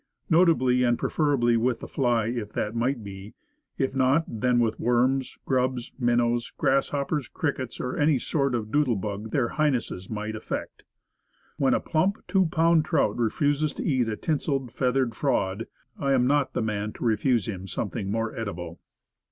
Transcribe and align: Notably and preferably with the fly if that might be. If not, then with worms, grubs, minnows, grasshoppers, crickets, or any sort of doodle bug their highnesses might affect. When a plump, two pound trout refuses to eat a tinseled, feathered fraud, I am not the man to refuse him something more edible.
Notably 0.31 0.81
and 0.81 0.97
preferably 0.97 1.57
with 1.57 1.79
the 1.81 1.87
fly 1.87 2.25
if 2.25 2.51
that 2.53 2.73
might 2.75 3.03
be. 3.03 3.35
If 3.77 3.95
not, 3.95 4.23
then 4.27 4.57
with 4.57 4.79
worms, 4.79 5.37
grubs, 5.45 5.93
minnows, 5.99 6.51
grasshoppers, 6.57 7.27
crickets, 7.27 7.79
or 7.79 7.95
any 7.95 8.17
sort 8.17 8.55
of 8.55 8.71
doodle 8.71 8.95
bug 8.95 9.29
their 9.29 9.49
highnesses 9.49 10.09
might 10.09 10.35
affect. 10.35 10.85
When 11.57 11.75
a 11.75 11.79
plump, 11.79 12.25
two 12.27 12.47
pound 12.47 12.83
trout 12.83 13.15
refuses 13.15 13.73
to 13.73 13.85
eat 13.85 14.09
a 14.09 14.15
tinseled, 14.17 14.71
feathered 14.71 15.13
fraud, 15.13 15.67
I 15.99 16.13
am 16.13 16.25
not 16.25 16.53
the 16.53 16.63
man 16.63 16.93
to 16.93 17.05
refuse 17.05 17.47
him 17.47 17.67
something 17.67 18.09
more 18.09 18.35
edible. 18.35 18.79